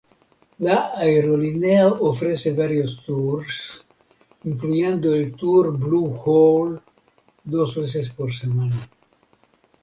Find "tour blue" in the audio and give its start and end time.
5.35-6.19